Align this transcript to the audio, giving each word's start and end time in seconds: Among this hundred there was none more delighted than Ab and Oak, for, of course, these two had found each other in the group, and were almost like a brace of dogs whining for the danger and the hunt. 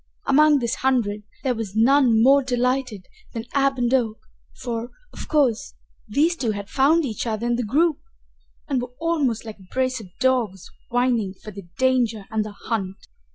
Among 0.25 0.57
this 0.57 0.73
hundred 0.77 1.21
there 1.43 1.53
was 1.53 1.75
none 1.75 2.23
more 2.23 2.41
delighted 2.41 3.05
than 3.35 3.45
Ab 3.53 3.77
and 3.77 3.93
Oak, 3.93 4.17
for, 4.59 4.89
of 5.13 5.27
course, 5.27 5.75
these 6.07 6.35
two 6.35 6.53
had 6.53 6.71
found 6.71 7.05
each 7.05 7.27
other 7.27 7.45
in 7.45 7.55
the 7.55 7.61
group, 7.61 7.99
and 8.67 8.81
were 8.81 8.95
almost 8.99 9.45
like 9.45 9.59
a 9.59 9.67
brace 9.75 9.99
of 9.99 10.09
dogs 10.19 10.67
whining 10.89 11.35
for 11.35 11.51
the 11.51 11.67
danger 11.77 12.25
and 12.31 12.43
the 12.43 12.53
hunt. 12.63 12.97